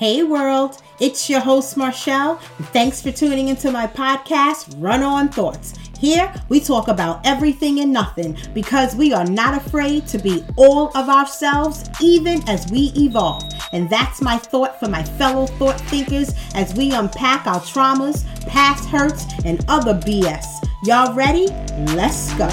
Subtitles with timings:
[0.00, 2.36] Hey world, it's your host Marshall.
[2.72, 5.74] Thanks for tuning into my podcast, Run On Thoughts.
[5.98, 10.88] Here we talk about everything and nothing because we are not afraid to be all
[10.96, 13.42] of ourselves even as we evolve.
[13.74, 18.88] And that's my thought for my fellow thought thinkers as we unpack our traumas, past
[18.88, 20.46] hurts, and other BS.
[20.82, 21.48] Y'all ready?
[21.94, 22.48] Let's go.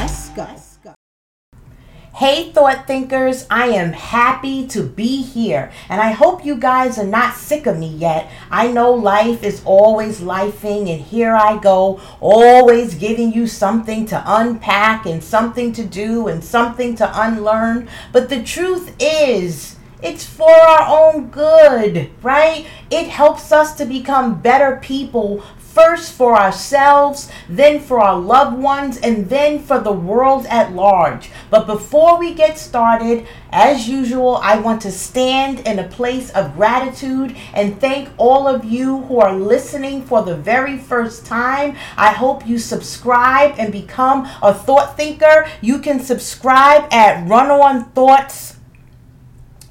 [2.18, 7.06] Hey, thought thinkers, I am happy to be here, and I hope you guys are
[7.06, 8.32] not sick of me yet.
[8.50, 14.24] I know life is always lifing, and here I go, always giving you something to
[14.26, 17.88] unpack, and something to do, and something to unlearn.
[18.12, 22.66] But the truth is, it's for our own good, right?
[22.90, 25.44] It helps us to become better people
[25.78, 31.30] first for ourselves, then for our loved ones, and then for the world at large.
[31.52, 36.56] But before we get started, as usual, I want to stand in a place of
[36.56, 41.78] gratitude and thank all of you who are listening for the very first time.
[41.96, 45.48] I hope you subscribe and become a thought thinker.
[45.62, 48.57] You can subscribe at Run On Thoughts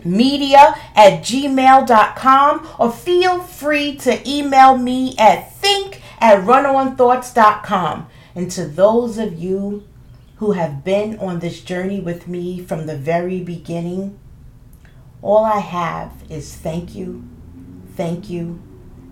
[0.06, 8.06] media at gmail.com or feel free to email me at think at runonthoughts.com.
[8.34, 9.84] And to those of you
[10.36, 14.18] who have been on this journey with me from the very beginning,
[15.22, 17.24] all I have is thank you,
[17.94, 18.62] thank you,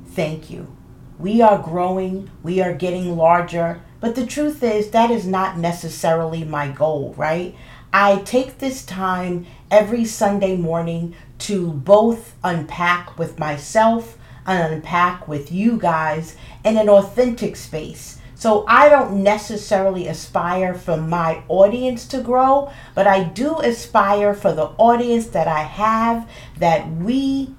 [0.06, 0.77] thank you.
[1.19, 6.45] We are growing, we are getting larger, but the truth is that is not necessarily
[6.45, 7.55] my goal, right?
[7.92, 15.50] I take this time every Sunday morning to both unpack with myself and unpack with
[15.50, 18.20] you guys in an authentic space.
[18.36, 24.52] So I don't necessarily aspire for my audience to grow, but I do aspire for
[24.52, 27.52] the audience that I have that we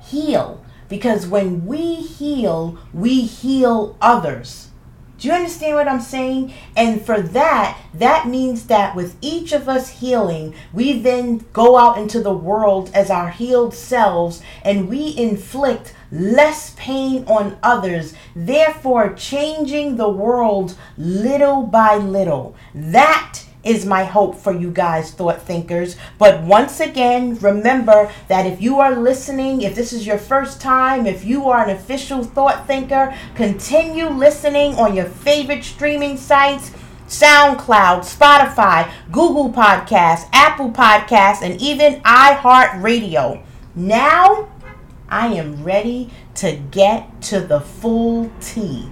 [0.00, 0.64] heal.
[0.88, 4.70] Because when we heal, we heal others.
[5.22, 6.52] Do you understand what I'm saying?
[6.74, 11.96] And for that, that means that with each of us healing, we then go out
[11.96, 19.14] into the world as our healed selves and we inflict less pain on others, therefore
[19.14, 22.56] changing the world little by little.
[22.74, 25.96] That is my hope for you guys, thought thinkers.
[26.18, 31.06] But once again, remember that if you are listening, if this is your first time,
[31.06, 36.72] if you are an official thought thinker, continue listening on your favorite streaming sites.
[37.08, 43.42] SoundCloud, Spotify, Google Podcasts, Apple Podcasts, and even iHeartRadio.
[43.74, 44.48] Now,
[45.10, 48.88] I am ready to get to the full tea.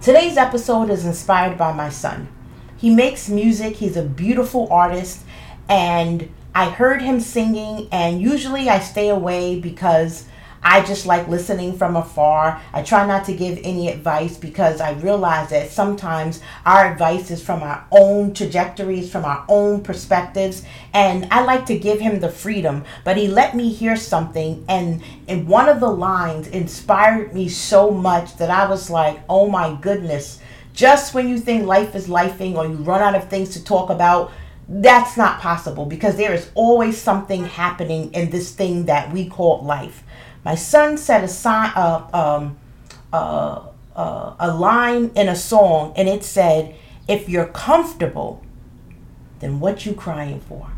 [0.00, 2.26] Today's episode is inspired by my son.
[2.82, 5.20] He makes music, he's a beautiful artist,
[5.68, 10.24] and I heard him singing, and usually I stay away because
[10.64, 12.60] I just like listening from afar.
[12.72, 17.40] I try not to give any advice because I realize that sometimes our advice is
[17.40, 22.30] from our own trajectories, from our own perspectives, and I like to give him the
[22.30, 22.82] freedom.
[23.04, 27.92] But he let me hear something, and and one of the lines inspired me so
[27.92, 30.40] much that I was like, "Oh my goodness."
[30.72, 33.90] Just when you think life is lifing or you run out of things to talk
[33.90, 34.32] about,
[34.68, 39.62] that's not possible because there is always something happening in this thing that we call
[39.62, 40.02] life.
[40.44, 42.58] My son said a sign, uh, um,
[43.12, 46.74] uh, uh, a line in a song, and it said,
[47.06, 48.42] "If you're comfortable,
[49.40, 50.68] then what you crying for?"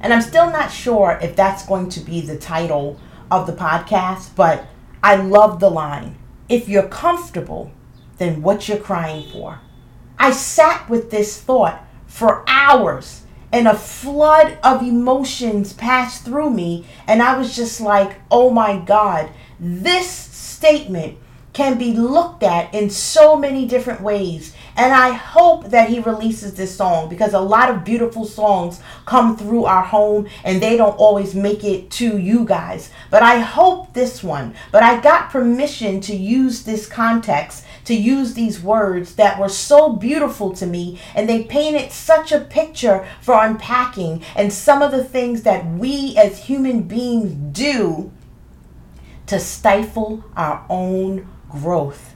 [0.00, 2.98] And I'm still not sure if that's going to be the title
[3.30, 4.66] of the podcast, but
[5.02, 6.16] I love the line.
[6.48, 7.70] If you're comfortable,
[8.20, 9.60] than what you're crying for.
[10.18, 16.84] I sat with this thought for hours and a flood of emotions passed through me.
[17.06, 21.16] And I was just like, oh my God, this statement
[21.52, 24.54] can be looked at in so many different ways.
[24.76, 29.36] And I hope that he releases this song because a lot of beautiful songs come
[29.36, 32.90] through our home and they don't always make it to you guys.
[33.10, 34.54] But I hope this one.
[34.70, 39.92] But I got permission to use this context, to use these words that were so
[39.92, 41.00] beautiful to me.
[41.14, 46.16] And they painted such a picture for unpacking and some of the things that we
[46.16, 48.12] as human beings do
[49.26, 52.14] to stifle our own growth.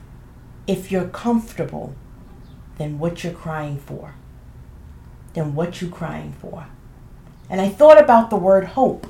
[0.67, 1.95] If you're comfortable,
[2.77, 4.15] then what you're crying for.
[5.33, 6.67] Then what you're crying for.
[7.49, 9.07] And I thought about the word hope,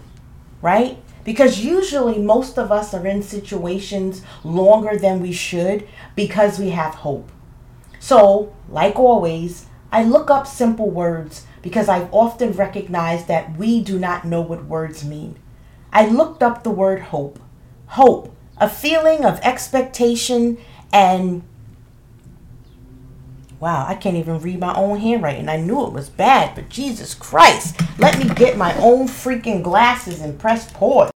[0.62, 0.98] right?
[1.24, 6.96] Because usually most of us are in situations longer than we should because we have
[6.96, 7.32] hope.
[8.00, 13.98] So, like always, I look up simple words because I've often recognized that we do
[13.98, 15.40] not know what words mean.
[15.92, 17.40] I looked up the word hope.
[17.88, 20.58] Hope, a feeling of expectation
[20.92, 21.44] and
[23.58, 25.48] Wow, I can't even read my own handwriting.
[25.48, 30.20] I knew it was bad, but Jesus Christ, let me get my own freaking glasses
[30.22, 31.10] and press pause.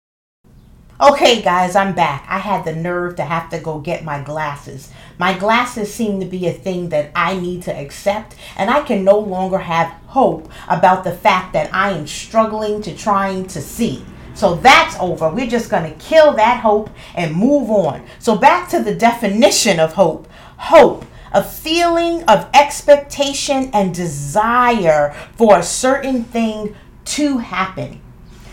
[1.00, 2.24] Okay, guys, I'm back.
[2.28, 4.90] I had the nerve to have to go get my glasses.
[5.18, 9.02] My glasses seem to be a thing that I need to accept, and I can
[9.02, 14.04] no longer have hope about the fact that I am struggling to trying to see.
[14.36, 15.30] So that's over.
[15.30, 18.06] We're just going to kill that hope and move on.
[18.18, 20.28] So, back to the definition of hope
[20.58, 26.74] hope, a feeling of expectation and desire for a certain thing
[27.04, 28.00] to happen.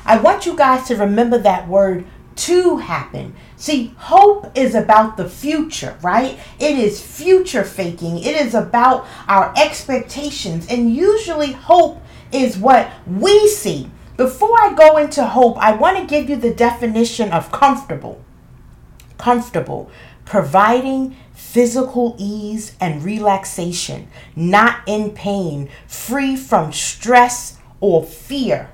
[0.06, 3.36] I want you guys to remember that word to happen.
[3.56, 6.38] See, hope is about the future, right?
[6.60, 8.18] It is future faking.
[8.18, 10.68] It is about our expectations.
[10.68, 12.02] And usually, hope
[12.32, 13.90] is what we see.
[14.16, 18.24] Before I go into hope, I want to give you the definition of comfortable.
[19.18, 19.90] Comfortable,
[20.24, 28.70] providing physical ease and relaxation, not in pain, free from stress or fear.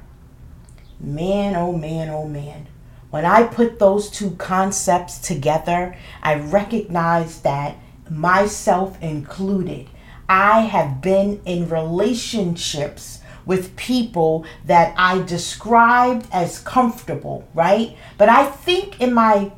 [1.00, 2.68] Man, oh man, oh man.
[3.10, 7.78] When I put those two concepts together, I recognize that
[8.10, 9.88] myself included,
[10.28, 17.98] I have been in relationships with people that I described as comfortable, right?
[18.16, 19.52] But I think in my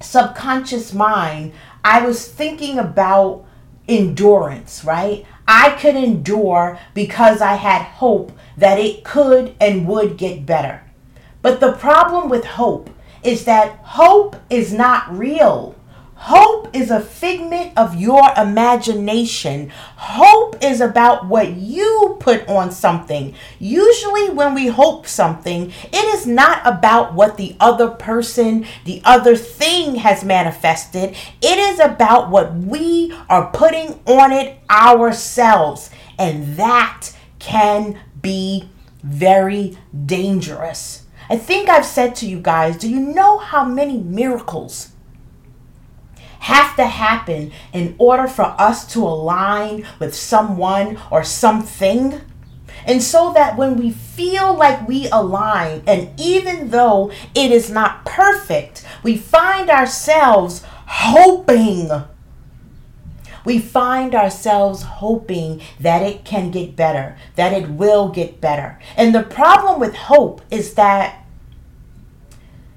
[0.00, 3.44] subconscious mind, I was thinking about
[3.88, 5.26] endurance, right?
[5.48, 10.84] I could endure because I had hope that it could and would get better.
[11.42, 12.88] But the problem with hope
[13.24, 15.74] is that hope is not real.
[16.20, 19.70] Hope is a figment of your imagination.
[19.96, 23.36] Hope is about what you put on something.
[23.60, 29.36] Usually, when we hope something, it is not about what the other person, the other
[29.36, 31.16] thing has manifested.
[31.40, 35.88] It is about what we are putting on it ourselves.
[36.18, 38.68] And that can be
[39.04, 41.04] very dangerous.
[41.30, 44.90] I think I've said to you guys, do you know how many miracles
[46.40, 52.20] have to happen in order for us to align with someone or something?
[52.86, 58.04] And so that when we feel like we align, and even though it is not
[58.04, 61.90] perfect, we find ourselves hoping
[63.48, 68.78] we find ourselves hoping that it can get better, that it will get better.
[68.94, 71.24] And the problem with hope is that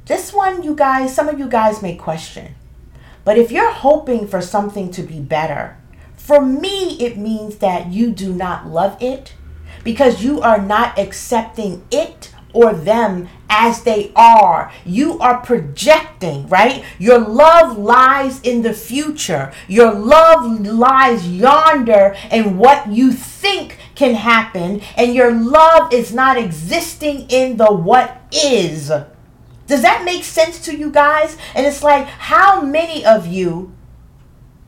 [0.05, 2.55] this one, you guys, some of you guys may question.
[3.23, 5.77] But if you're hoping for something to be better,
[6.15, 9.33] for me, it means that you do not love it
[9.83, 14.71] because you are not accepting it or them as they are.
[14.85, 16.83] You are projecting, right?
[16.99, 19.53] Your love lies in the future.
[19.67, 26.37] Your love lies yonder and what you think can happen, and your love is not
[26.37, 28.91] existing in the what is.
[29.71, 31.37] Does that make sense to you guys?
[31.55, 33.71] And it's like, how many of you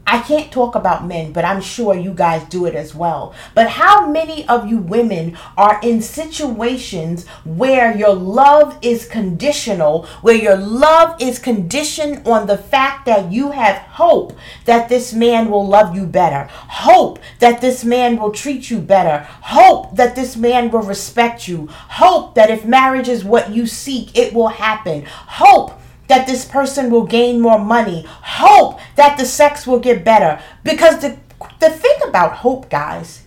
[0.06, 3.34] I can't talk about men, but I'm sure you guys do it as well.
[3.56, 10.36] But how many of you women are in situations where your love is conditional, where
[10.36, 15.66] your love is conditioned on the fact that you have hope that this man will
[15.66, 20.70] love you better, hope that this man will treat you better, hope that this man
[20.70, 25.80] will respect you, hope that if marriage is what you seek, it will happen, hope
[26.08, 30.42] that this person will gain more money, hope that the sex will get better.
[30.64, 31.18] Because the,
[31.60, 33.24] the thing about hope, guys,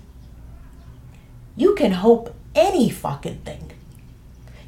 [1.56, 3.73] you can hope any fucking thing.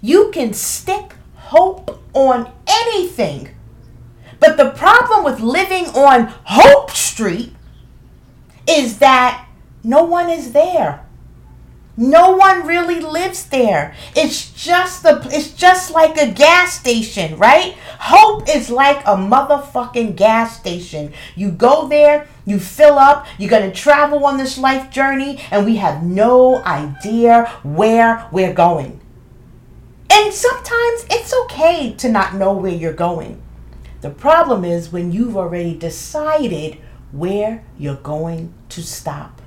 [0.01, 3.51] You can stick hope on anything.
[4.41, 7.55] But the problem with living on Hope Street
[8.69, 9.49] is that
[9.83, 11.05] no one is there.
[12.01, 13.93] No one really lives there.
[14.15, 17.75] It's just the it's just like a gas station, right?
[17.99, 21.13] Hope is like a motherfucking gas station.
[21.35, 25.67] You go there, you fill up, you're going to travel on this life journey and
[25.67, 29.01] we have no idea where we're going.
[30.09, 33.43] And sometimes it's okay to not know where you're going.
[34.03, 36.79] The problem is when you've already decided
[37.11, 39.43] where you're going to stop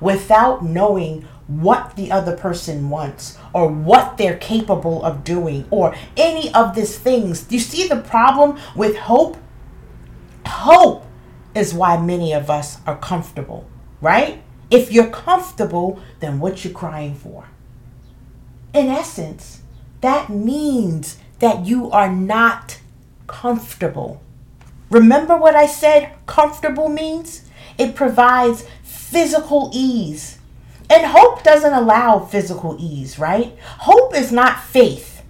[0.00, 6.52] without knowing what the other person wants or what they're capable of doing or any
[6.54, 7.42] of these things.
[7.42, 9.36] Do You see the problem with hope?
[10.46, 11.04] Hope
[11.54, 13.68] is why many of us are comfortable,
[14.00, 14.42] right?
[14.70, 17.48] If you're comfortable, then what you're crying for?
[18.72, 19.62] In essence,
[20.00, 22.80] that means that you are not
[23.26, 24.22] comfortable.
[24.90, 27.42] Remember what I said comfortable means?
[27.78, 30.38] It provides physical ease.
[30.94, 33.58] And hope doesn't allow physical ease, right?
[33.80, 35.24] Hope is not faith,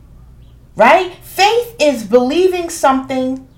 [0.76, 1.14] right?
[1.22, 3.48] Faith is believing something,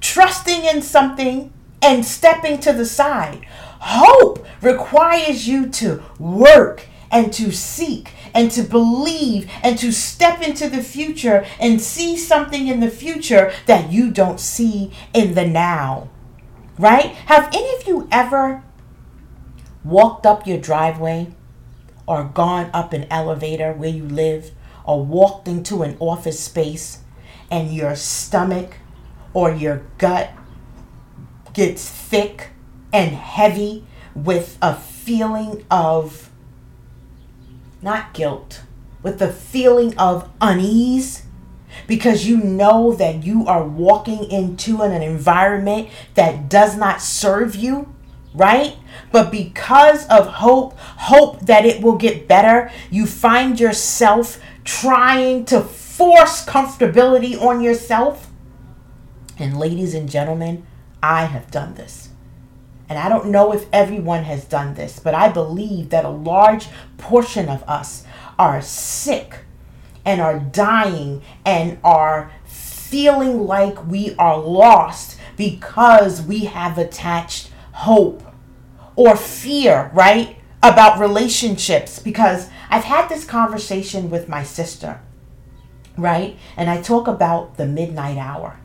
[0.00, 3.46] trusting in something, and stepping to the side.
[3.78, 10.68] Hope requires you to work and to seek and to believe and to step into
[10.68, 16.10] the future and see something in the future that you don't see in the now.
[16.80, 17.12] Right?
[17.26, 18.64] Have any of you ever
[19.88, 21.28] walked up your driveway
[22.06, 24.50] or gone up an elevator where you live
[24.84, 27.00] or walked into an office space
[27.50, 28.76] and your stomach
[29.32, 30.30] or your gut
[31.52, 32.50] gets thick
[32.92, 36.30] and heavy with a feeling of
[37.80, 38.62] not guilt,
[39.02, 41.24] with the feeling of unease
[41.86, 47.94] because you know that you are walking into an environment that does not serve you,
[48.34, 48.76] right?
[49.12, 55.60] But because of hope, hope that it will get better, you find yourself trying to
[55.60, 58.30] force comfortability on yourself.
[59.38, 60.66] And ladies and gentlemen,
[61.02, 62.10] I have done this.
[62.88, 66.68] And I don't know if everyone has done this, but I believe that a large
[66.96, 68.04] portion of us
[68.38, 69.40] are sick
[70.04, 78.22] and are dying and are feeling like we are lost because we have attached hope
[78.96, 80.36] or fear, right?
[80.62, 82.00] About relationships.
[82.00, 85.00] Because I've had this conversation with my sister,
[85.96, 86.36] right?
[86.56, 88.58] And I talk about the midnight hour.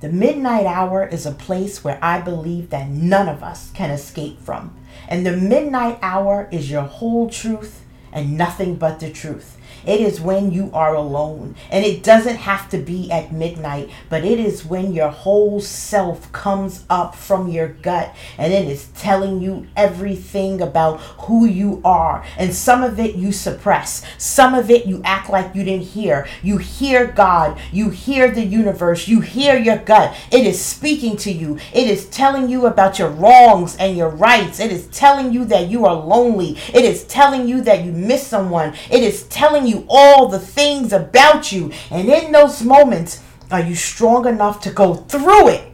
[0.00, 4.40] The midnight hour is a place where I believe that none of us can escape
[4.40, 4.76] from.
[5.08, 9.57] And the midnight hour is your whole truth and nothing but the truth.
[9.88, 11.56] It is when you are alone.
[11.70, 16.30] And it doesn't have to be at midnight, but it is when your whole self
[16.30, 22.22] comes up from your gut and it is telling you everything about who you are.
[22.36, 26.28] And some of it you suppress, some of it you act like you didn't hear.
[26.42, 30.14] You hear God, you hear the universe, you hear your gut.
[30.30, 34.60] It is speaking to you, it is telling you about your wrongs and your rights.
[34.60, 38.26] It is telling you that you are lonely, it is telling you that you miss
[38.26, 41.72] someone, it is telling you all the things about you.
[41.90, 45.72] And in those moments, are you strong enough to go through it?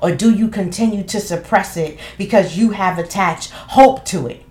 [0.00, 4.44] Or do you continue to suppress it because you have attached hope to it?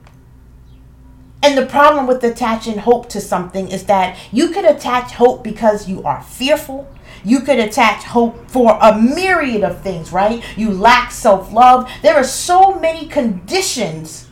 [1.41, 5.87] And the problem with attaching hope to something is that you could attach hope because
[5.87, 6.91] you are fearful.
[7.23, 10.43] You could attach hope for a myriad of things, right?
[10.57, 11.89] You lack self love.
[12.01, 14.26] There are so many conditions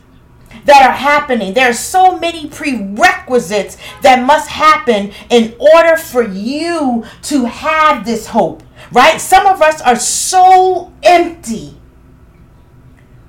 [0.64, 1.54] that are happening.
[1.54, 8.28] There are so many prerequisites that must happen in order for you to have this
[8.28, 9.20] hope, right?
[9.20, 11.76] Some of us are so empty.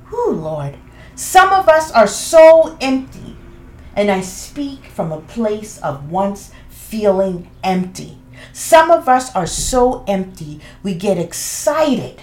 [0.10, 0.78] Whew, Lord.
[1.16, 3.36] Some of us are so empty.
[3.96, 8.20] And I speak from a place of once feeling empty.
[8.54, 12.22] Some of us are so empty, we get excited.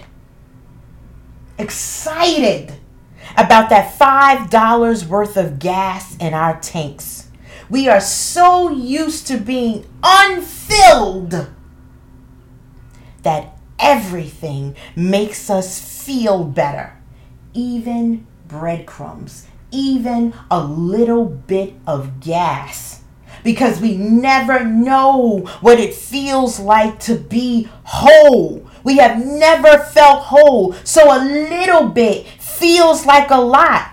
[1.59, 2.75] Excited
[3.37, 7.29] about that $5 worth of gas in our tanks.
[7.71, 11.49] We are so used to being unfilled
[13.23, 16.97] that everything makes us feel better,
[17.55, 23.03] even breadcrumbs, even a little bit of gas.
[23.43, 28.71] Because we never know what it feels like to be whole.
[28.85, 30.73] We have never felt whole.
[30.85, 32.27] So a little bit
[32.65, 33.91] feels like a lot.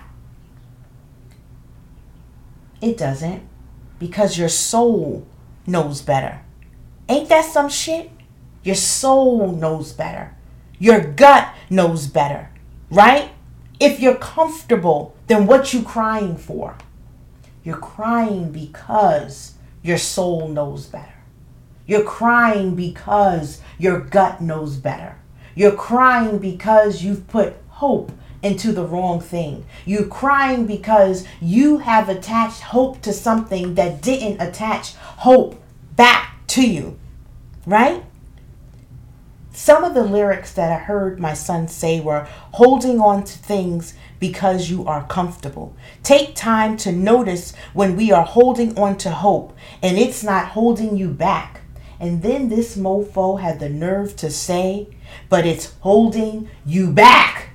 [2.80, 3.42] It doesn't
[3.98, 5.26] because your soul
[5.66, 6.40] knows better.
[7.06, 8.10] Ain't that some shit?
[8.62, 10.34] Your soul knows better.
[10.78, 12.48] Your gut knows better,
[12.90, 13.32] right?
[13.78, 16.78] If you're comfortable, then what you crying for?
[17.62, 19.52] You're crying because
[19.82, 21.20] your soul knows better.
[21.84, 25.18] You're crying because your gut knows better.
[25.54, 28.12] You're crying because you've put hope
[28.42, 29.64] into the wrong thing.
[29.84, 35.62] You're crying because you have attached hope to something that didn't attach hope
[35.96, 36.98] back to you,
[37.66, 38.04] right?
[39.54, 43.94] Some of the lyrics that I heard my son say were holding on to things
[44.18, 45.76] because you are comfortable.
[46.02, 50.96] Take time to notice when we are holding on to hope and it's not holding
[50.96, 51.60] you back.
[52.00, 54.88] And then this mofo had the nerve to say,
[55.28, 57.51] but it's holding you back.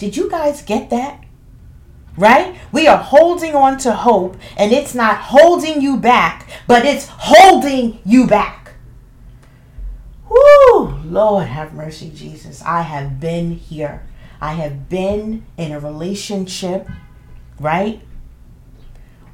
[0.00, 1.22] Did you guys get that?
[2.16, 2.56] right?
[2.70, 7.98] We are holding on to hope, and it's not holding you back, but it's holding
[8.04, 8.74] you back.
[10.28, 12.62] Whoo, Lord have mercy, Jesus.
[12.62, 14.02] I have been here.
[14.40, 16.88] I have been in a relationship,
[17.58, 18.00] right?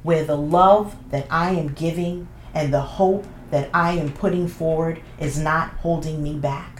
[0.03, 5.01] Where the love that I am giving and the hope that I am putting forward
[5.19, 6.76] is not holding me back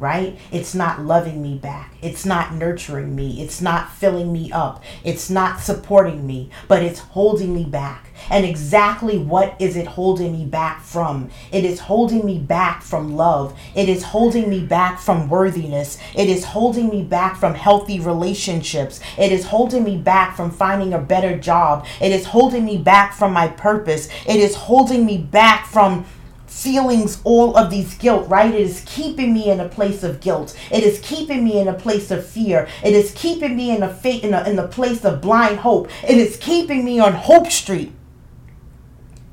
[0.00, 0.38] right?
[0.50, 1.94] It's not loving me back.
[2.02, 3.42] It's not nurturing me.
[3.42, 4.82] It's not filling me up.
[5.04, 8.08] It's not supporting me, but it's holding me back.
[8.30, 11.30] And exactly what is it holding me back from?
[11.52, 13.58] It is holding me back from love.
[13.74, 15.98] It is holding me back from worthiness.
[16.14, 19.00] It is holding me back from healthy relationships.
[19.18, 21.86] It is holding me back from finding a better job.
[22.00, 24.08] It is holding me back from my purpose.
[24.26, 26.06] It is holding me back from
[26.50, 28.52] feelings all of these guilt, right?
[28.52, 30.58] It is keeping me in a place of guilt.
[30.70, 32.68] It is keeping me in a place of fear.
[32.84, 35.88] It is keeping me in a fate in a, in a place of blind hope.
[36.02, 37.92] It is keeping me on Hope Street.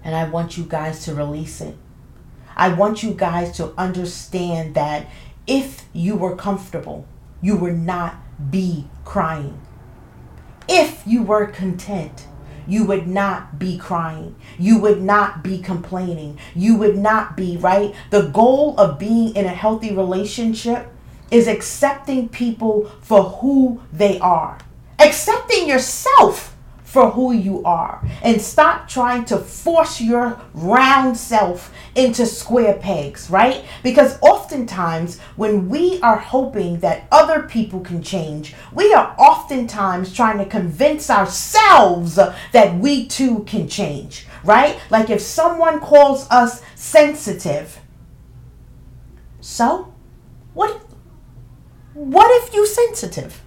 [0.04, 1.76] And I want you guys to release it.
[2.56, 5.08] I want you guys to understand that
[5.48, 7.08] if you were comfortable,
[7.42, 8.16] you would not
[8.52, 9.60] be crying.
[10.70, 12.28] If you were content,
[12.68, 14.36] you would not be crying.
[14.58, 16.38] You would not be complaining.
[16.56, 17.96] You would not be, right?
[18.10, 20.92] The goal of being in a healthy relationship
[21.32, 24.58] is accepting people for who they are,
[25.00, 26.57] accepting yourself
[26.88, 33.30] for who you are and stop trying to force your round self into square pegs,
[33.30, 33.66] right?
[33.84, 40.38] Because oftentimes when we are hoping that other people can change, we are oftentimes trying
[40.38, 44.80] to convince ourselves that we too can change, right?
[44.90, 47.82] Like if someone calls us sensitive,
[49.42, 49.94] so
[50.54, 50.82] what
[51.94, 53.42] what if you sensitive?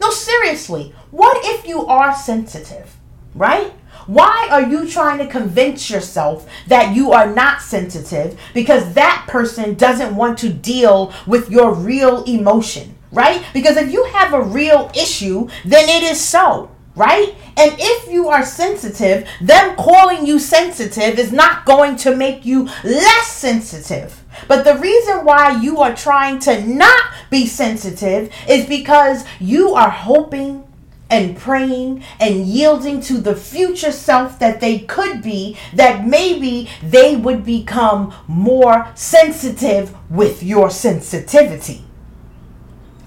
[0.00, 2.96] No, seriously, what if you are sensitive,
[3.34, 3.72] right?
[4.06, 9.74] Why are you trying to convince yourself that you are not sensitive because that person
[9.74, 13.44] doesn't want to deal with your real emotion, right?
[13.52, 17.36] Because if you have a real issue, then it is so right?
[17.56, 22.64] And if you are sensitive, them calling you sensitive is not going to make you
[22.82, 24.24] less sensitive.
[24.46, 29.90] But the reason why you are trying to not be sensitive is because you are
[29.90, 30.64] hoping
[31.10, 37.16] and praying and yielding to the future self that they could be, that maybe they
[37.16, 41.84] would become more sensitive with your sensitivity.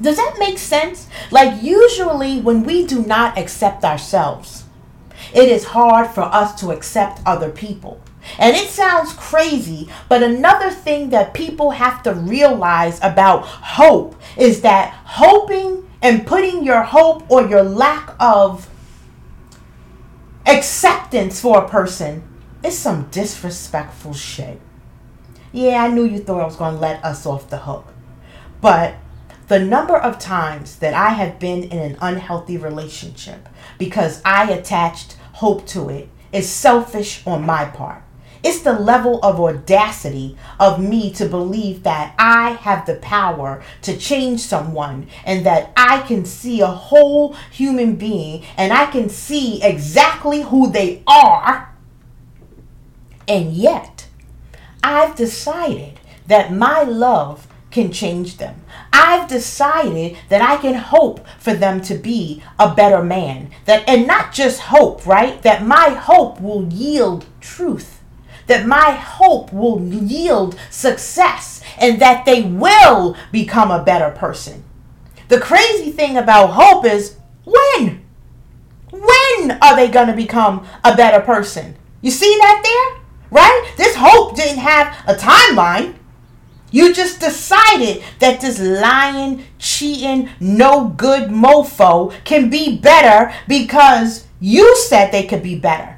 [0.01, 1.07] Does that make sense?
[1.29, 4.63] Like, usually, when we do not accept ourselves,
[5.31, 8.01] it is hard for us to accept other people.
[8.37, 14.61] And it sounds crazy, but another thing that people have to realize about hope is
[14.61, 18.69] that hoping and putting your hope or your lack of
[20.45, 22.23] acceptance for a person
[22.63, 24.59] is some disrespectful shit.
[25.51, 27.87] Yeah, I knew you thought I was going to let us off the hook.
[28.61, 28.95] But
[29.47, 35.17] the number of times that I have been in an unhealthy relationship because I attached
[35.33, 38.03] hope to it is selfish on my part.
[38.43, 43.97] It's the level of audacity of me to believe that I have the power to
[43.97, 49.61] change someone and that I can see a whole human being and I can see
[49.61, 51.73] exactly who they are.
[53.27, 54.07] And yet,
[54.83, 58.61] I've decided that my love can change them.
[58.91, 63.51] I've decided that I can hope for them to be a better man.
[63.65, 65.41] That and not just hope, right?
[65.43, 68.00] That my hope will yield truth.
[68.51, 74.65] That my hope will yield success and that they will become a better person.
[75.29, 78.03] The crazy thing about hope is when?
[78.89, 81.77] When are they going to become a better person?
[82.01, 83.01] You see that there?
[83.31, 83.73] Right?
[83.77, 85.95] This hope didn't have a timeline.
[86.71, 94.75] You just decided that this lying, cheating, no good mofo can be better because you
[94.75, 95.90] said they could be better.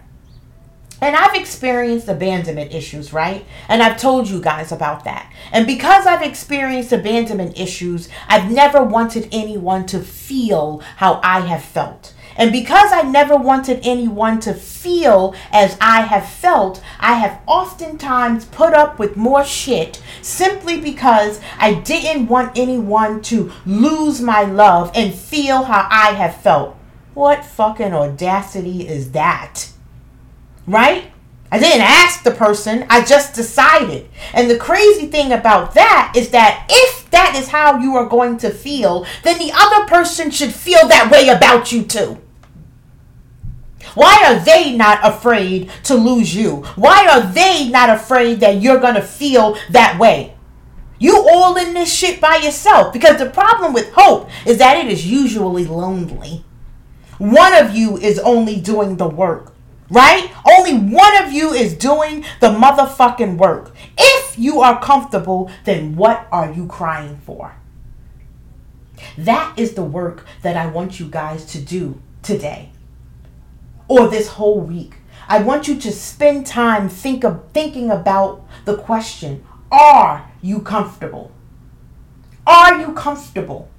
[1.03, 3.43] And I've experienced abandonment issues, right?
[3.67, 5.29] And I've told you guys about that.
[5.51, 11.61] And because I've experienced abandonment issues, I've never wanted anyone to feel how I have
[11.61, 12.13] felt.
[12.37, 18.45] And because I never wanted anyone to feel as I have felt, I have oftentimes
[18.45, 24.89] put up with more shit simply because I didn't want anyone to lose my love
[24.95, 26.77] and feel how I have felt.
[27.13, 29.72] What fucking audacity is that?
[30.67, 31.11] Right?
[31.51, 34.09] I didn't ask the person, I just decided.
[34.33, 38.37] And the crazy thing about that is that if that is how you are going
[38.39, 42.19] to feel, then the other person should feel that way about you too.
[43.93, 46.63] Why are they not afraid to lose you?
[46.75, 50.35] Why are they not afraid that you're going to feel that way?
[50.97, 54.91] You all in this shit by yourself because the problem with hope is that it
[54.91, 56.45] is usually lonely.
[57.19, 59.52] One of you is only doing the work,
[59.93, 60.31] right?
[60.45, 63.71] Only one of you is doing the motherfucking work.
[63.97, 67.55] If you are comfortable, then what are you crying for?
[69.17, 72.71] That is the work that I want you guys to do today
[73.87, 74.95] or this whole week.
[75.27, 81.31] I want you to spend time think of, thinking about the question Are you comfortable?
[82.45, 83.69] Are you comfortable?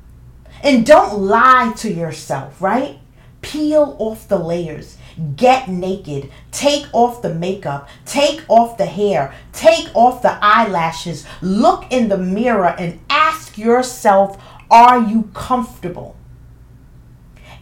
[0.63, 2.99] And don't lie to yourself, right?
[3.45, 4.97] Peel off the layers.
[5.37, 6.31] Get naked.
[6.51, 7.89] Take off the makeup.
[8.07, 9.35] Take off the hair.
[9.53, 11.27] Take off the eyelashes.
[11.41, 16.17] Look in the mirror and ask yourself Are you comfortable?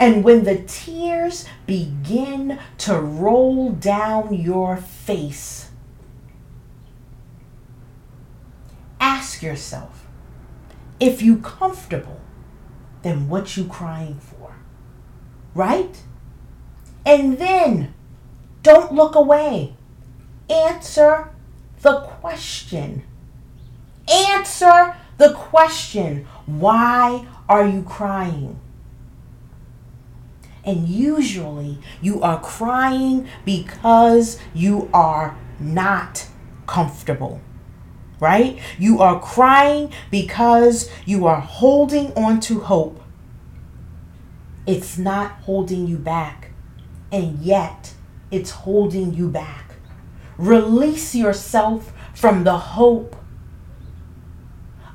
[0.03, 5.71] And when the tears begin to roll down your face,
[8.99, 10.09] ask yourself,
[10.99, 12.21] if you comfortable,
[13.03, 14.42] then what you crying for?
[15.55, 16.03] Right?
[17.05, 17.95] And then
[18.63, 19.75] don't look away.
[20.49, 21.31] Answer
[21.81, 23.03] the question.
[24.11, 26.27] Answer the question.
[26.47, 28.59] Why are you crying?
[30.65, 36.29] And usually you are crying because you are not
[36.67, 37.41] comfortable.
[38.21, 38.61] Right?
[38.79, 43.02] You are crying because you are holding on to hope.
[44.67, 46.51] It's not holding you back,
[47.11, 47.95] and yet
[48.31, 49.75] it's holding you back.
[50.39, 53.17] Release yourself from the hope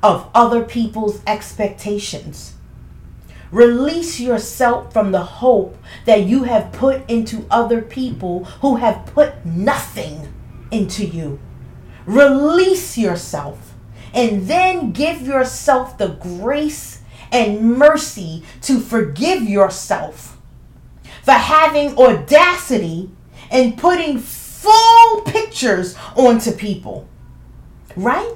[0.02, 2.54] of other people's expectations
[3.50, 9.44] Release yourself from the hope that you have put into other people who have put
[9.46, 10.28] nothing
[10.70, 11.38] into you.
[12.04, 13.74] Release yourself
[14.12, 16.97] and then give yourself the grace
[17.32, 20.38] and mercy to forgive yourself
[21.22, 23.10] for having audacity
[23.50, 27.08] and putting full pictures onto people.
[27.96, 28.34] Right?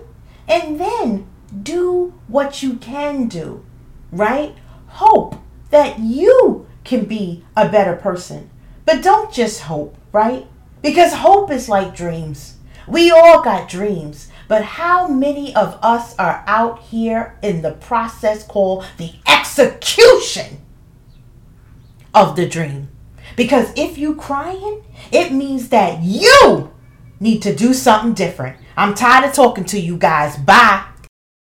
[0.49, 1.27] And then
[1.63, 3.65] do what you can do.
[4.11, 4.55] Right?
[4.93, 5.37] hope
[5.71, 8.51] that you can be a better person.
[8.85, 10.47] But don't just hope, right?
[10.83, 12.57] Because hope is like dreams.
[12.87, 18.47] We all got dreams, but how many of us are out here in the process
[18.47, 20.59] called the execution
[22.13, 22.91] of the dream?
[23.35, 26.71] Because if you crying, it means that you
[27.19, 28.59] need to do something different.
[28.77, 30.37] I'm tired of talking to you guys.
[30.37, 30.85] Bye.